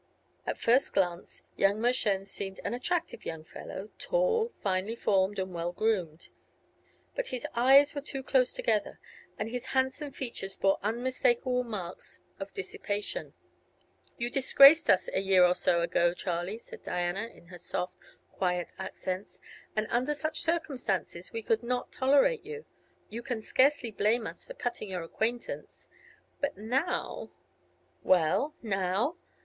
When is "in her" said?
17.27-17.59